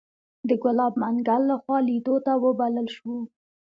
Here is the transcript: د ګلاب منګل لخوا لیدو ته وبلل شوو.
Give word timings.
د 0.47 0.49
ګلاب 0.63 0.93
منګل 1.01 1.41
لخوا 1.49 1.77
لیدو 1.87 2.15
ته 2.25 2.31
وبلل 2.43 2.87
شوو. 2.95 3.19